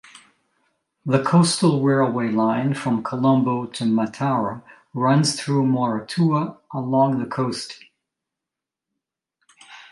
[1.05, 4.63] The coastal railway line from Colombo to Matara
[4.95, 7.79] runs through Moratuwa along the coast.